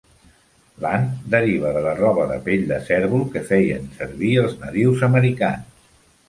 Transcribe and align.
L'ant 0.85 1.03
deriva 1.35 1.73
de 1.75 1.83
la 1.87 1.93
roba 1.99 2.25
de 2.31 2.37
pell 2.47 2.63
de 2.71 2.79
cérvol 2.87 3.27
que 3.37 3.45
feien 3.51 3.87
servir 4.01 4.33
els 4.47 4.57
nadius 4.65 5.07
americans. 5.11 5.89